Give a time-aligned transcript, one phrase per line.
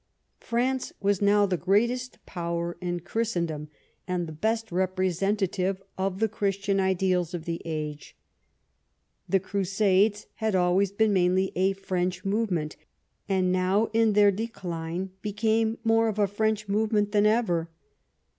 [0.39, 3.67] France was now the greatest power in Christendom,
[4.07, 8.17] and the best representative of the Christian ideals of the age.
[9.29, 12.77] The Crusades had always been mainly a Frencli movement,
[13.29, 17.69] and now in their decline became more of a French movement than ever.